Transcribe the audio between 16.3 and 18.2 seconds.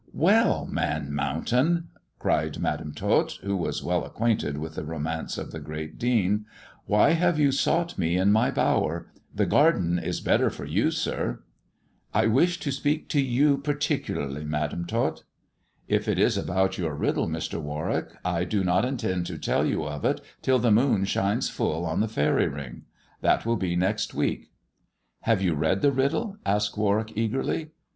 about your riddle, Mr. Warwick,